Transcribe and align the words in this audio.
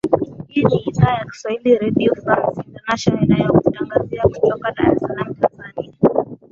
ii 0.51 0.63
ni 0.65 0.77
idhaa 0.77 1.17
ya 1.17 1.25
kiswahili 1.25 1.77
redio 1.77 2.15
france 2.15 2.61
international 2.67 3.23
inayokutangazia 3.23 4.23
kutoka 4.23 4.71
dar 4.71 4.91
es 4.93 4.99
salaam 4.99 5.33
tanzania 5.35 5.83